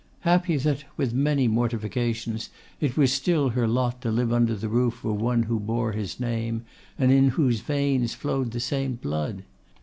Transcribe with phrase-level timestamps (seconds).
[0.21, 5.05] Happy that, with many mortifications, it was still her lot to live under the roof
[5.05, 6.63] of one who bore his name,
[6.97, 9.43] and in whose veins flowed the same blood!